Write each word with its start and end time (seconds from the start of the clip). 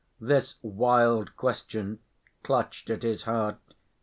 This 0.19 0.55
wild 0.63 1.35
question 1.37 1.99
clutched 2.41 2.89
at 2.89 3.03
his 3.03 3.21
heart. 3.25 3.59